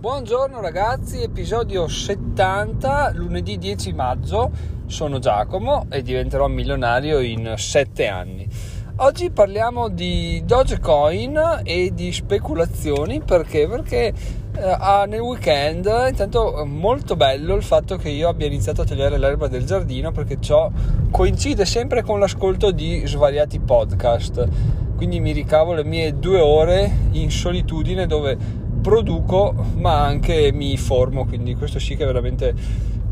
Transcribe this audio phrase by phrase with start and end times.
[0.00, 4.48] Buongiorno ragazzi, episodio 70, lunedì 10 maggio,
[4.86, 8.48] sono Giacomo e diventerò milionario in 7 anni.
[8.98, 13.66] Oggi parliamo di Dogecoin e di speculazioni perché?
[13.66, 14.12] Perché
[14.54, 19.48] eh, nel weekend intanto molto bello il fatto che io abbia iniziato a tagliare l'erba
[19.48, 20.70] del giardino perché ciò
[21.10, 24.48] coincide sempre con l'ascolto di svariati podcast
[24.94, 31.26] quindi mi ricavo le mie due ore in solitudine dove produco ma anche mi formo,
[31.26, 32.54] quindi questo sì che è veramente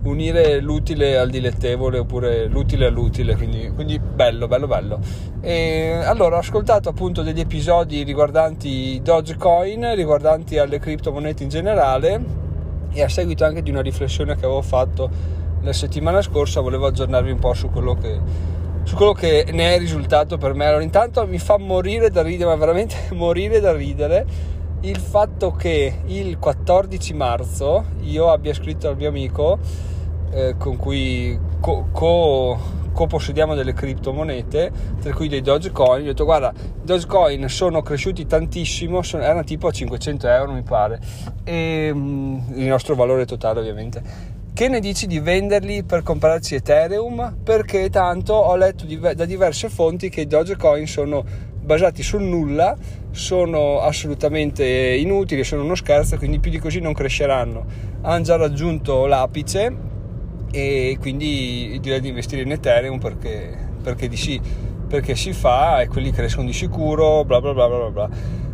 [0.02, 5.00] unire l'utile al dilettevole oppure l'utile all'utile, quindi, quindi bello, bello, bello.
[5.40, 12.24] E allora ho ascoltato appunto degli episodi riguardanti Dogecoin, riguardanti alle criptomonete in generale
[12.92, 15.10] e a seguito anche di una riflessione che avevo fatto
[15.62, 18.18] la settimana scorsa volevo aggiornarvi un po' su quello che,
[18.84, 20.66] su quello che ne è risultato per me.
[20.66, 24.54] Allora intanto mi fa morire da ridere, ma veramente morire da ridere
[24.88, 29.58] il fatto che il 14 marzo io abbia scritto al mio amico
[30.30, 32.56] eh, con cui co, co,
[32.92, 34.70] co-possediamo delle criptomonete,
[35.00, 39.42] tra cui dei Dogecoin, gli ho detto guarda, i Dogecoin sono cresciuti tantissimo, sono, erano
[39.42, 41.00] tipo a 500 euro mi pare,
[41.42, 44.34] e, mm, il nostro valore totale ovviamente.
[44.54, 47.38] Che ne dici di venderli per comprarci Ethereum?
[47.42, 51.24] Perché tanto ho letto di, da diverse fonti che i Dogecoin sono
[51.66, 52.76] basati sul nulla
[53.10, 57.64] sono assolutamente inutili, sono uno scherzo, quindi più di così non cresceranno.
[58.02, 59.74] Hanno già raggiunto l'apice
[60.52, 64.40] e quindi direi di investire in Ethereum perché, perché, di sì,
[64.88, 68.08] perché si fa e quelli crescono di sicuro, bla bla bla bla bla.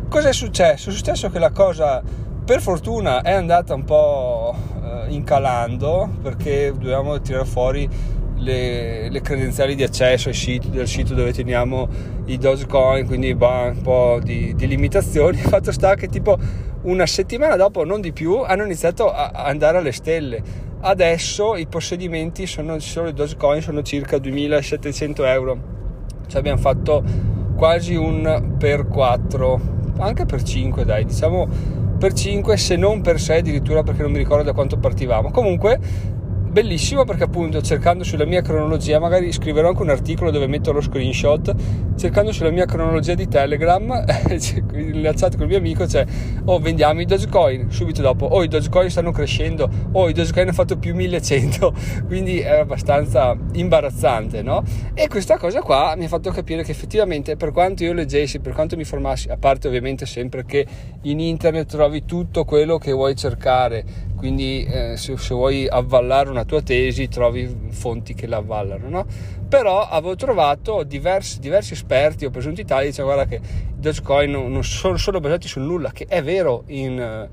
[0.09, 0.89] Cosa è successo?
[0.89, 2.01] È successo che la cosa
[2.43, 7.87] per fortuna è andata un po' eh, incalando perché dovevamo tirare fuori
[8.43, 11.87] le, le, credenziali di accesso al sito, del sito dove teniamo
[12.25, 15.37] i Dogecoin, quindi un po' di, di limitazioni.
[15.41, 16.37] Il fatto sta che tipo
[16.83, 20.41] una settimana dopo, non di più, hanno iniziato a andare alle stelle.
[20.81, 25.57] Adesso i possedimenti sono, solo i Dogecoin sono circa 2700 euro.
[26.27, 27.03] Cioè abbiamo fatto
[27.55, 29.61] quasi un per 4,
[29.99, 34.17] anche per 5 dai, diciamo per 5 se non per 6 addirittura perché non mi
[34.17, 35.31] ricordo da quanto partivamo.
[35.31, 35.79] Comunque
[36.53, 40.81] bellissimo perché appunto cercando sulla mia cronologia, magari scriverò anche un articolo dove metto lo
[40.81, 41.51] screenshot,
[41.95, 43.87] cercando sulla mia cronologia di Telegram,
[44.71, 46.05] nella chat con il mio amico c'è,
[46.45, 50.55] oh vendiamo i Dogecoin, subito dopo, oh i Dogecoin stanno crescendo, oh i Dogecoin hanno
[50.55, 51.73] fatto più 1100,
[52.05, 54.63] quindi è abbastanza imbarazzante, no?
[54.93, 58.53] E questa cosa qua mi ha fatto capire che effettivamente per quanto io leggessi, per
[58.53, 60.67] quanto mi formassi, a parte ovviamente sempre che
[61.01, 66.45] in internet trovi tutto quello che vuoi cercare, quindi eh, se, se, vuoi avvallare una
[66.45, 69.05] tua tesi trovi fonti che la avvallano no?
[69.49, 74.49] però avevo trovato diversi, diversi esperti o presunti tali dicevano guarda che i Dogecoin non,
[74.49, 77.27] non sono, sono, basati sul nulla che è vero in,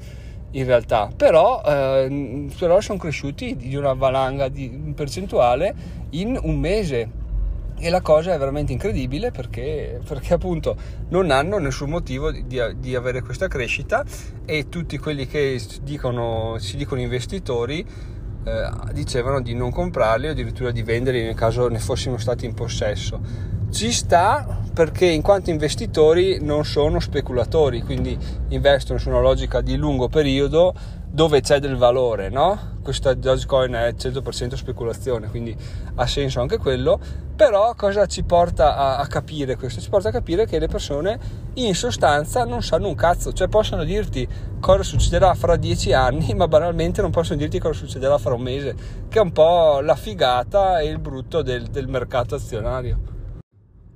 [0.50, 5.72] in realtà però, eh, però sono cresciuti di una valanga di percentuale
[6.10, 7.08] in un mese
[7.80, 10.76] e la cosa è veramente incredibile perché, perché appunto
[11.08, 12.46] non hanno nessun motivo di,
[12.76, 14.04] di, avere questa crescita
[14.44, 17.84] e tutti quelli che dicono, si dicono investitori
[18.44, 22.54] eh, dicevano di non comprarli o addirittura di venderli nel caso ne fossimo stati in
[22.54, 23.20] possesso.
[23.70, 28.18] Ci sta perché in quanto investitori non sono speculatori, quindi
[28.48, 30.74] investono su una logica di lungo periodo
[31.06, 32.69] dove c'è del valore, no?
[32.82, 35.54] Questa Dogecoin è 100% speculazione, quindi
[35.94, 36.98] ha senso anche quello,
[37.36, 39.80] però cosa ci porta a, a, capire questo?
[39.80, 41.18] Ci porta a capire che le persone
[41.54, 44.26] in sostanza non sanno un cazzo, cioè possono dirti
[44.60, 48.74] cosa succederà fra dieci anni, ma banalmente non possono dirti cosa succederà fra un mese,
[49.08, 52.98] che è un po' la figata e il brutto del, del mercato azionario.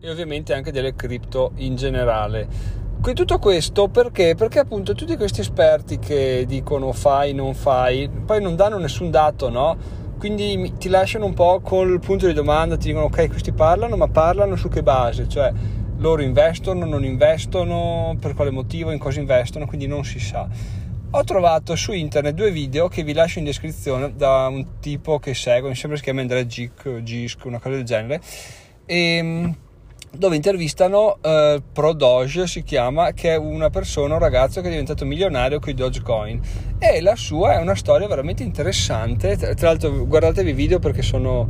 [0.00, 4.34] E ovviamente anche delle cripto in generale tutto questo perché?
[4.34, 9.50] Perché appunto tutti questi esperti che dicono fai, non fai, poi non danno nessun dato,
[9.50, 9.76] no?
[10.18, 14.08] Quindi ti lasciano un po' col punto di domanda, ti dicono ok, questi parlano, ma
[14.08, 15.28] parlano su che base?
[15.28, 15.52] Cioè
[15.98, 20.48] loro investono, non investono, per quale motivo, in cosa investono, quindi non si sa.
[21.10, 25.34] Ho trovato su internet due video che vi lascio in descrizione da un tipo che
[25.34, 28.20] seguo, mi sembra si chiama Andrea Gic, Gisk, una cosa del genere.
[28.86, 29.56] E ehm,
[30.16, 34.70] dove intervistano eh, Pro Doge si chiama che è una persona, un ragazzo che è
[34.70, 36.40] diventato milionario con i Dogecoin.
[36.78, 39.36] E la sua è una storia veramente interessante.
[39.36, 41.48] Tra l'altro guardatevi i video perché sono,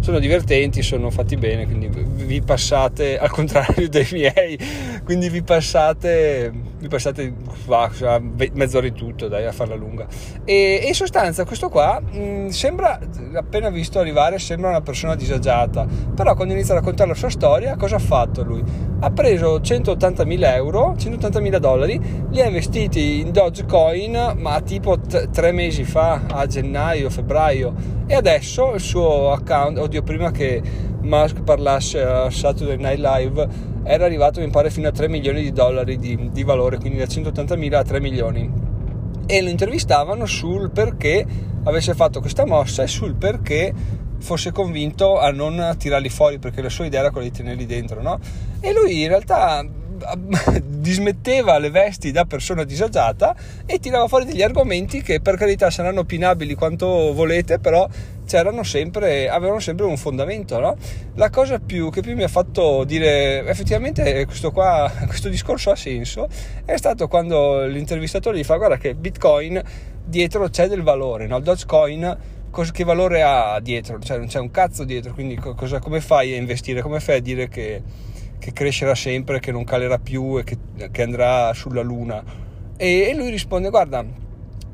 [0.00, 4.58] sono divertenti, sono fatti bene quindi vi passate al contrario dei miei
[5.04, 7.32] quindi vi passate vi passate
[7.66, 7.90] va,
[8.54, 10.06] mezz'ora di tutto dai a farla lunga.
[10.44, 12.98] E, e in sostanza questo qua mh, mm, sembra
[13.34, 15.86] appena visto arrivare sembra una persona disagiata.
[16.14, 18.62] Però quando inizia a raccontare la sua storia cosa ha fatto lui?
[19.00, 22.00] Ha preso 180.000 euro 180.000 dollari
[22.30, 27.98] li ha investiti in Dogecoin ma tipo t- tre mesi fa a gennaio febbraio.
[28.06, 33.48] E adesso il suo account oddio prima che Musk parlasse a Saturday Night Live
[33.82, 37.06] era arrivato mi pare fino a 3 milioni di dollari di, di valore, quindi da
[37.06, 38.50] 180 a 3 milioni.
[39.26, 41.26] E lo intervistavano sul perché
[41.64, 43.72] avesse fatto questa mossa e sul perché
[44.18, 48.02] fosse convinto a non tirarli fuori perché la sua idea era quella di tenerli dentro,
[48.02, 48.18] no?
[48.60, 49.64] E lui in realtà
[50.62, 53.34] dismetteva le vesti da persona disagiata
[53.66, 57.88] e tirava fuori degli argomenti che per carità saranno opinabili quanto volete, però
[58.62, 60.60] sempre, avevano sempre un fondamento.
[60.60, 60.76] No?
[61.16, 65.76] La cosa più, che più mi ha fatto dire effettivamente questo, qua, questo discorso ha
[65.76, 66.28] senso
[66.64, 69.60] è stato quando l'intervistatore gli fa guarda che Bitcoin
[70.04, 71.40] dietro c'è del valore, no?
[71.40, 72.38] Dogecoin
[72.72, 73.98] che valore ha dietro?
[74.00, 76.82] Cioè non c'è un cazzo dietro, quindi cosa, come fai a investire?
[76.82, 77.80] Come fai a dire che
[78.40, 80.56] che crescerà sempre, che non calerà più e che,
[80.90, 82.24] che andrà sulla luna.
[82.76, 84.04] E, e, lui risponde: Guarda,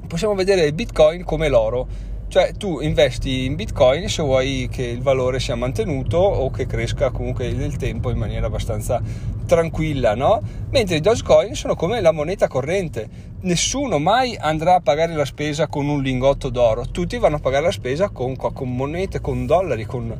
[0.06, 2.14] possiamo vedere il bitcoin come l'oro.
[2.28, 7.10] Cioè tu investi in bitcoin se vuoi che il valore sia mantenuto o che cresca
[7.10, 9.00] comunque nel tempo in maniera abbastanza
[9.46, 10.42] tranquilla, no?
[10.70, 13.34] Mentre i Dogecoin sono come la moneta corrente.
[13.42, 17.66] Nessuno mai andrà a pagare la spesa con un lingotto d'oro, tutti vanno a pagare
[17.66, 20.12] la spesa con, con monete, con dollari, con,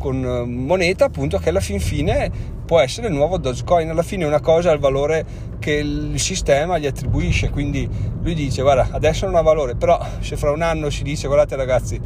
[0.00, 2.30] con eh, moneta appunto che alla fin fine
[2.64, 3.90] può essere il nuovo Dogecoin.
[3.90, 5.24] Alla fine una cosa ha il valore
[5.58, 7.50] che il sistema gli attribuisce.
[7.50, 7.86] Quindi
[8.22, 11.54] lui dice guarda adesso non ha valore però se fra un anno si dice guardate
[11.54, 12.00] ragazzi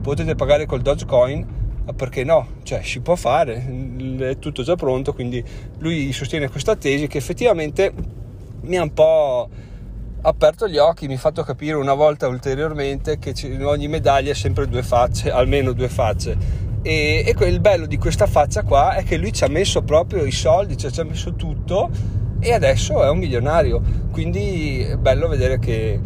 [0.00, 1.58] potete pagare col Dogecoin
[1.96, 3.66] perché no, cioè si può fare,
[4.18, 5.42] è tutto già pronto, quindi
[5.78, 7.92] lui sostiene questa tesi che effettivamente
[8.60, 9.48] mi ha un po'
[10.22, 14.68] aperto gli occhi, mi ha fatto capire una volta ulteriormente che ogni medaglia ha sempre
[14.68, 19.16] due facce, almeno due facce e, e il bello di questa faccia qua è che
[19.16, 21.90] lui ci ha messo proprio i soldi, cioè ci ha messo tutto
[22.40, 23.82] e adesso è un milionario.
[24.10, 26.00] Quindi è bello vedere che,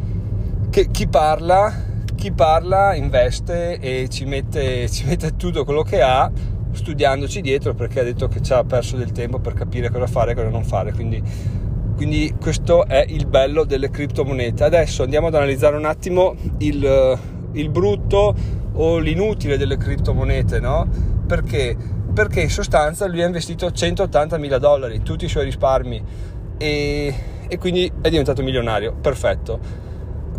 [0.71, 6.31] che chi parla chi parla investe e ci mette, ci mette, tutto quello che ha
[6.73, 10.33] studiandoci dietro perché ha detto che ci ha perso del tempo per capire cosa fare
[10.33, 11.23] e cosa non fare quindi,
[11.97, 17.19] quindi questo è il bello delle criptomonete adesso andiamo ad analizzare un attimo il,
[17.53, 18.35] il brutto
[18.75, 20.89] o l'inutile delle criptomonete, no?
[21.27, 21.77] Perché?
[22.13, 26.03] Perché in sostanza lui ha investito 180 mila dollari, tutti i suoi risparmi
[26.57, 27.15] e,
[27.49, 29.93] e quindi è diventato milionario, perfetto.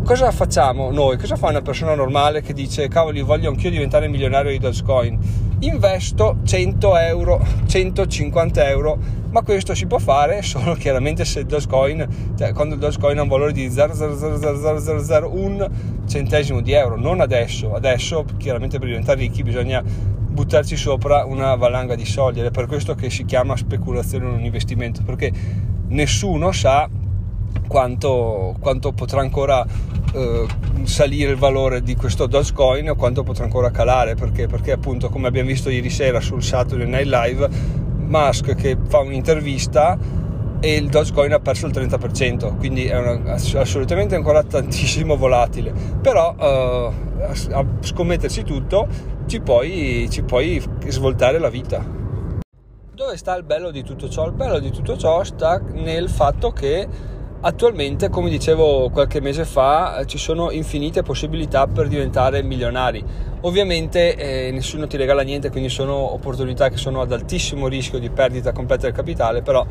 [0.06, 1.18] Cosa facciamo noi?
[1.18, 5.18] Cosa fa una persona normale che dice cavoli voglio anch'io diventare milionario di Dogecoin?
[5.58, 8.96] Investo 100 euro, 150 euro
[9.30, 13.22] ma questo si può fare solo chiaramente se il Dogecoin, cioè quando il Dogecoin ha
[13.22, 15.70] un valore di 0,00001
[16.06, 21.96] centesimo di euro, non adesso, adesso chiaramente per diventare ricchi bisogna buttarci sopra una valanga
[21.96, 25.32] di soldi ed è per questo che si chiama speculazione in un investimento, perché
[25.88, 26.88] nessuno sa
[27.66, 29.64] quanto, quanto potrà ancora
[30.12, 30.46] eh,
[30.84, 35.28] salire il valore di questo Dogecoin o quanto potrà ancora calare perché, perché appunto come
[35.28, 37.48] abbiamo visto ieri sera sul Saturday Night Live
[37.98, 39.98] Musk che fa un'intervista
[40.60, 46.34] e il Dogecoin ha perso il 30%, quindi è una, assolutamente ancora tantissimo volatile, però
[46.34, 47.22] uh,
[47.52, 48.88] a scommettersi tutto
[49.26, 51.84] ci puoi, ci puoi svoltare la vita.
[52.94, 54.26] Dove sta il bello di tutto ciò?
[54.26, 56.88] Il bello di tutto ciò sta nel fatto che
[57.46, 63.04] Attualmente, come dicevo qualche mese fa, ci sono infinite possibilità per diventare milionari.
[63.42, 68.10] Ovviamente eh, nessuno ti regala niente, quindi sono opportunità che sono ad altissimo rischio di
[68.10, 69.64] perdita completa del capitale, però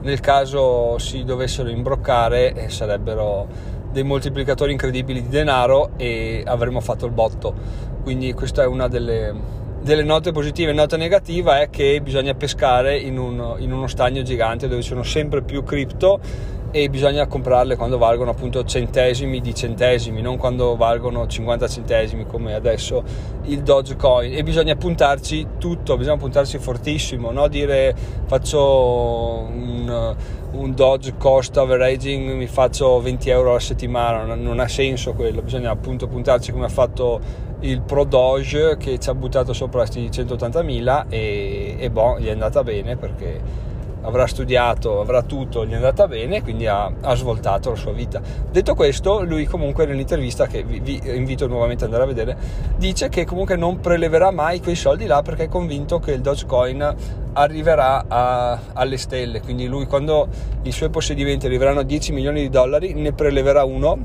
[0.00, 3.46] nel caso si dovessero imbroccare eh, sarebbero
[3.92, 7.54] dei moltiplicatori incredibili di denaro e avremmo fatto il botto.
[8.02, 9.32] Quindi questa è una delle,
[9.80, 10.72] delle note positive.
[10.72, 15.04] Nota negativa è che bisogna pescare in, un, in uno stagno gigante dove ci sono
[15.04, 21.26] sempre più cripto e bisogna comprarle quando valgono appunto centesimi di centesimi, non quando valgono
[21.26, 23.02] 50 centesimi come adesso
[23.44, 27.48] il Dogecoin e bisogna puntarci tutto, bisogna puntarci fortissimo, no?
[27.48, 27.94] dire
[28.26, 30.16] faccio un,
[30.52, 35.42] un Doge cost averaging, mi faccio 20 euro alla settimana, non, non ha senso quello,
[35.42, 40.08] bisogna appunto puntarci come ha fatto il Pro Doge che ci ha buttato sopra questi
[40.08, 43.68] 180.000 e, e boh, gli è andata bene perché
[44.02, 48.20] avrà studiato, avrà tutto, gli è andata bene, quindi ha, ha svoltato la sua vita.
[48.50, 52.36] Detto questo, lui comunque nell'intervista, che vi, vi, invito nuovamente ad andare a vedere,
[52.76, 56.94] dice che comunque non preleverà mai quei soldi là perché è convinto che il Dogecoin
[57.32, 60.28] arriverà a, alle stelle, quindi lui quando
[60.62, 63.98] i suoi possedimenti arriveranno a 10 milioni di dollari ne preleverà uno,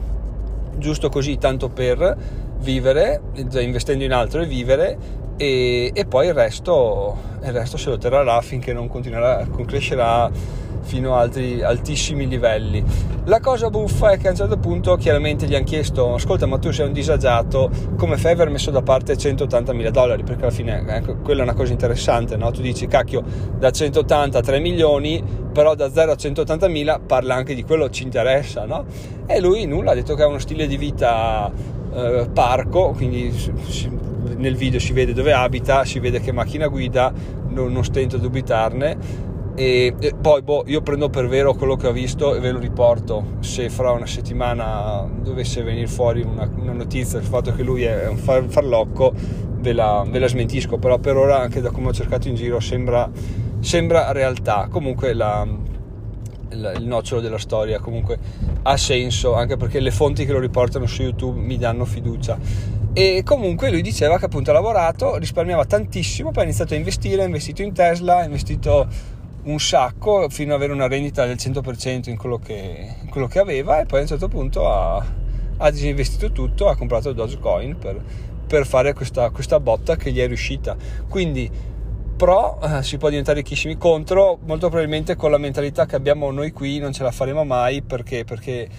[0.78, 2.18] giusto così, tanto per
[2.60, 7.98] vivere, investendo in altro e vivere e, e poi il resto, il resto se lo
[7.98, 10.32] terrà finché non continuerà, crescerà
[10.86, 12.84] fino a altri altissimi livelli.
[13.26, 16.60] La cosa buffa è che a un certo punto chiaramente gli hanno chiesto ascolta ma
[16.60, 20.24] tu sei un disagiato, come fai a aver messo da parte 180 mila dollari?
[20.24, 22.52] Perché alla fine ecco, quella è una cosa interessante, no?
[22.52, 23.24] Tu dici cacchio
[23.58, 27.90] da 180 a 3 milioni, però da 0 a 180 mila parla anche di quello,
[27.90, 28.86] ci interessa, no?
[29.26, 31.52] E lui nulla, ha detto che ha uno stile di vita
[31.96, 33.34] eh, parco, quindi
[34.38, 37.14] nel video si vede dove abita, si vede che macchina guida,
[37.50, 39.34] non, non stento a dubitarne.
[39.56, 42.60] E, e, poi boh, io prendo per vero quello che ho visto e ve lo
[42.60, 43.38] riporto.
[43.40, 48.08] Se fra una settimana dovesse venire fuori una, una notizia del fatto che lui è
[48.08, 49.14] un far, farlocco
[49.60, 50.78] ve la, ve la, smentisco.
[50.78, 53.10] Però per ora anche da come ho cercato in giro sembra,
[53.62, 54.68] sembra realtà.
[54.70, 55.48] Comunque la,
[56.52, 58.18] il, il nocciolo della storia comunque
[58.64, 62.38] ha senso anche perché le fonti che lo riportano su YouTube mi danno fiducia
[62.98, 67.24] e comunque lui diceva che appunto ha lavorato, risparmiava tantissimo, poi ha iniziato a investire,
[67.24, 68.88] ha investito in Tesla, ha investito
[69.44, 73.40] un sacco fino ad avere una rendita del 100% in quello che, in quello che
[73.40, 75.06] aveva e poi a un certo punto ha,
[75.58, 78.02] ha disinvestito tutto, ha comprato Dogecoin per,
[78.48, 80.78] per fare questa, questa, botta che gli è riuscita.
[81.10, 81.52] Quindi
[82.16, 86.54] pro eh, si può diventare ricchissimi, contro molto probabilmente con la mentalità che abbiamo noi
[86.54, 88.70] qui non ce la faremo mai perché, perché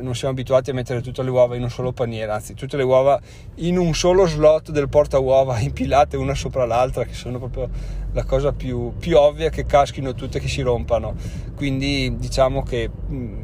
[0.00, 2.82] non siamo abituati a mettere tutte le uova in un solo paniere, anzi tutte le
[2.82, 3.20] uova
[3.56, 7.68] in un solo slot del porta uova impilate una sopra l'altra, che sono proprio
[8.12, 11.14] la cosa più, più ovvia che caschino tutte, che si rompano.
[11.54, 12.90] Quindi diciamo che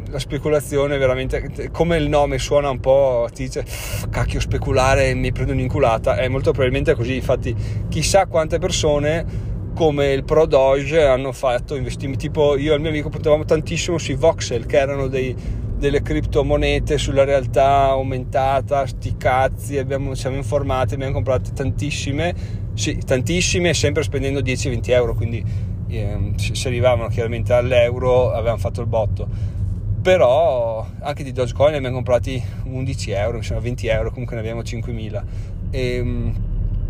[0.08, 3.64] la speculazione veramente, come il nome suona un po', ti dice
[4.10, 7.54] cacchio speculare, mi prendo un'inculata, è molto probabilmente così, infatti
[7.88, 12.88] chissà quante persone come il Pro Doge hanno fatto investimenti tipo io e il mio
[12.88, 15.36] amico puntavamo tantissimo sui voxel che erano dei
[15.76, 22.35] delle criptomonete sulla realtà aumentata, sti cazzi, abbiamo, siamo informati, abbiamo comprato tantissime,
[22.75, 25.45] sì, tantissime, sempre spendendo 10-20 euro, quindi
[25.88, 29.54] eh, se arrivavano chiaramente all'euro avevamo fatto il botto.
[30.00, 34.62] Però anche di Dogecoin ne abbiamo comprati 11 euro, insomma 20 euro, comunque ne abbiamo
[34.62, 35.23] 5.000.
[35.71, 36.35] E, ehm,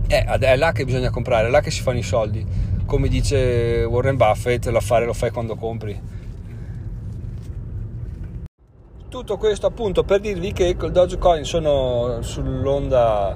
[0.07, 2.45] è, è là che bisogna comprare, è là che si fanno i soldi.
[2.85, 5.99] Come dice Warren Buffett, l'affare lo fai quando compri
[9.17, 13.35] tutto questo appunto per dirvi che i Dogecoin sono sulla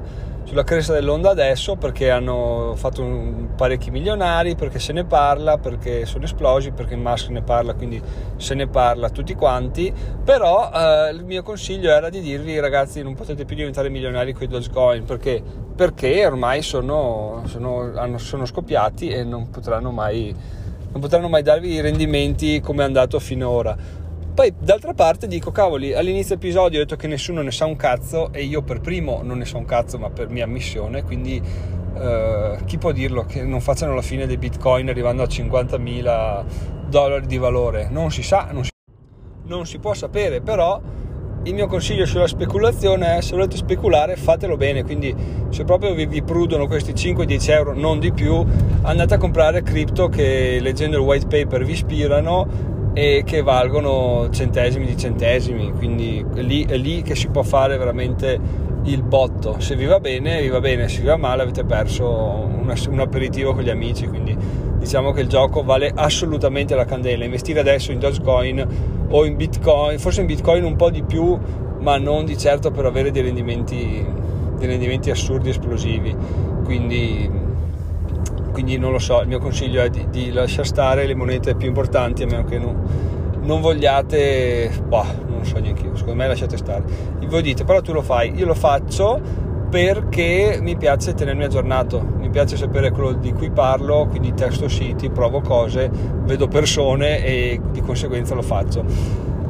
[0.62, 6.24] cresta dell'onda adesso perché hanno fatto un, parecchi milionari, perché se ne parla, perché sono
[6.24, 8.00] esplosi, perché Musk ne parla, quindi
[8.36, 9.90] se ne parla tutti quanti.
[10.22, 14.42] Però eh, il mio consiglio era di dirvi ragazzi non potete più diventare milionari con
[14.42, 15.42] i Dogecoin perché,
[15.74, 20.58] perché ormai sono, sono, hanno, sono scoppiati e non potranno mai
[20.92, 23.99] non potranno mai darvi i rendimenti come è andato finora
[24.32, 28.32] poi d'altra parte dico, cavoli, all'inizio episodio ho detto che nessuno ne sa un cazzo
[28.32, 31.42] e io per primo non ne so un cazzo, ma per mia missione, quindi
[31.98, 36.44] eh, chi può dirlo che non facciano la fine dei bitcoin arrivando a 50.000
[36.88, 37.88] dollari di valore?
[37.90, 38.70] Non si sa, non si,
[39.44, 40.80] non si può sapere, però
[41.42, 45.14] il mio consiglio sulla speculazione è se volete speculare fatelo bene quindi
[45.48, 48.44] se proprio vi, vi prudono questi 5-10 euro non di più
[48.82, 54.86] andate a comprare cripto che leggendo il white paper vi ispirano e che valgono centesimi
[54.86, 58.38] di centesimi, quindi è lì, è lì che si può fare veramente
[58.84, 59.60] il botto.
[59.60, 63.00] Se vi va bene, vi va bene, se vi va male avete perso un, un
[63.00, 64.36] aperitivo con gli amici, quindi
[64.78, 67.24] diciamo che il gioco vale assolutamente la candela.
[67.24, 68.66] Investire adesso in Dogecoin
[69.08, 71.38] o in Bitcoin, forse in Bitcoin un po' di più,
[71.80, 74.04] ma non di certo per avere dei rendimenti,
[74.56, 76.14] dei rendimenti assurdi, esplosivi.
[76.64, 77.30] Quindi
[78.50, 81.68] quindi non lo so, il mio consiglio è di, di lasciare stare le monete più
[81.68, 82.76] importanti a meno che non,
[83.42, 86.84] non vogliate, boh, non so neanche io, secondo me lasciate stare.
[87.26, 92.28] Voi dite, però tu lo fai, io lo faccio perché mi piace tenermi aggiornato, mi
[92.28, 95.88] piace sapere quello di cui parlo, quindi testo siti, provo cose,
[96.24, 98.84] vedo persone e di conseguenza lo faccio.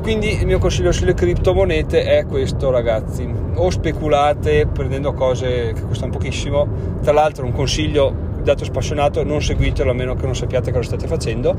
[0.03, 6.13] Quindi il mio consiglio sulle criptomonete è questo ragazzi, o speculate prendendo cose che costano
[6.13, 6.67] pochissimo,
[7.03, 11.07] tra l'altro un consiglio guidato spassionato non seguitelo a meno che non sappiate cosa state
[11.07, 11.55] facendo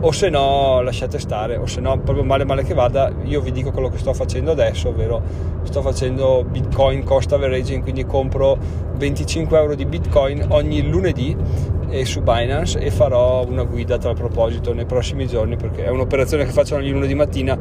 [0.00, 3.50] o se no lasciate stare o se no proprio male male che vada io vi
[3.50, 5.20] dico quello che sto facendo adesso ovvero
[5.64, 8.56] sto facendo bitcoin cost averaging quindi compro
[8.96, 11.36] 25 euro di bitcoin ogni lunedì
[12.04, 16.52] su Binance e farò una guida a proposito nei prossimi giorni perché è un'operazione che
[16.52, 17.58] faccio ogni lunedì mattina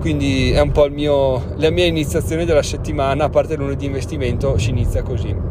[0.00, 4.70] quindi è un po' mio, la mia iniziazione della settimana a parte lunedì investimento si
[4.70, 5.45] inizia così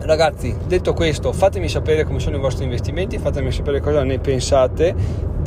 [0.00, 4.94] ragazzi detto questo fatemi sapere come sono i vostri investimenti fatemi sapere cosa ne pensate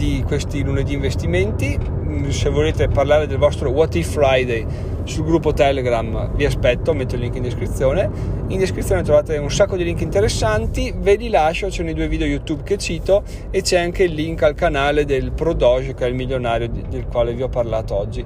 [0.01, 1.77] di questi lunedì investimenti
[2.29, 4.65] se volete parlare del vostro What If Friday
[5.03, 8.09] sul gruppo Telegram vi aspetto, metto il link in descrizione.
[8.47, 12.27] In descrizione trovate un sacco di link interessanti, ve li lascio, c'è nei due video
[12.27, 16.15] YouTube che cito e c'è anche il link al canale del Prodoge che è il
[16.15, 18.23] milionario del quale vi ho parlato oggi.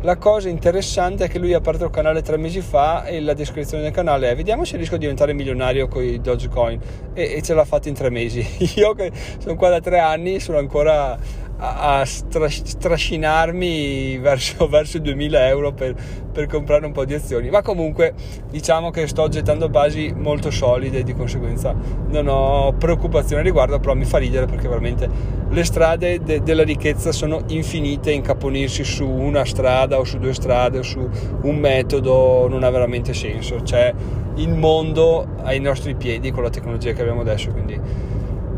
[0.00, 3.32] La cosa interessante è che lui ha aperto il canale tre mesi fa e la
[3.32, 6.78] descrizione del canale è vediamo se riesco a diventare milionario con i Dogecoin
[7.14, 8.46] e, e ce l'ha fatto in tre mesi.
[8.76, 11.13] Io che sono qua da tre anni sono ancora
[11.56, 15.94] a, strascinarmi verso, verso i 2000 euro per,
[16.32, 17.50] per, comprare un po' di azioni.
[17.50, 18.14] Ma comunque
[18.50, 21.74] diciamo che sto gettando basi molto solide e di conseguenza
[22.08, 25.08] non ho preoccupazione a riguardo però mi fa ridere perché veramente
[25.48, 30.78] le strade de, della ricchezza sono infinite incaponirsi su una strada o su due strade
[30.78, 31.08] o su
[31.42, 33.60] un metodo non ha veramente senso.
[33.62, 33.92] C'è
[34.36, 37.80] il mondo ai nostri piedi con la tecnologia che abbiamo adesso quindi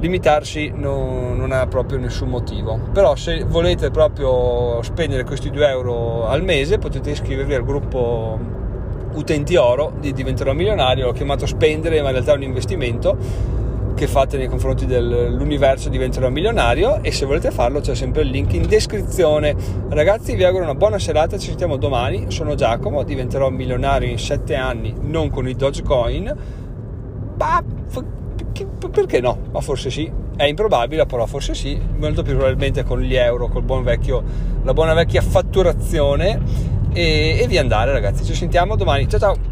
[0.01, 2.79] limitarsi non, non, ha proprio nessun motivo.
[2.93, 8.39] Però se volete proprio spendere questi 2 euro al mese potete iscrivervi al gruppo
[9.15, 13.17] utenti oro di diventerò milionario l'ho chiamato spendere ma in realtà è un investimento
[13.97, 18.53] che fate nei confronti dell'universo diventerò milionario e se volete farlo c'è sempre il link
[18.53, 19.57] in descrizione.
[19.89, 22.27] Ragazzi vi auguro una buona serata ci sentiamo domani.
[22.29, 26.37] Sono Giacomo diventerò milionario in 7 anni non con i Dogecoin.
[27.37, 27.65] Bah,
[28.79, 29.39] perché no?
[29.53, 30.11] Ma forse sì.
[30.37, 31.81] È improbabile, però forse sì.
[31.97, 34.23] Molto più probabilmente con gli euro, col buon vecchio,
[34.63, 36.41] la buona vecchia fatturazione.
[36.93, 38.25] E, e via andare, ragazzi.
[38.25, 39.09] Ci sentiamo domani.
[39.09, 39.46] Ciao ciao.